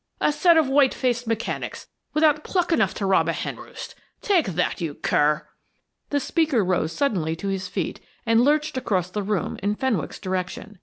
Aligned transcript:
A 0.19 0.31
set 0.31 0.57
of 0.57 0.67
whitefaced 0.67 1.27
mechanics, 1.27 1.87
without 2.15 2.43
pluck 2.43 2.71
enough 2.71 2.95
to 2.95 3.05
rob 3.05 3.27
a 3.29 3.33
hen 3.33 3.57
roost. 3.57 3.93
Take 4.23 4.47
that, 4.47 4.81
you 4.81 4.95
cur!" 4.95 5.47
The 6.09 6.19
speaker 6.19 6.65
rose 6.65 6.91
suddenly 6.91 7.35
to 7.35 7.49
his 7.49 7.67
feet 7.67 7.99
and 8.25 8.41
lurched 8.41 8.77
across 8.77 9.11
the 9.11 9.21
room 9.21 9.59
in 9.61 9.75
Fenwick's 9.75 10.17
direction. 10.17 10.79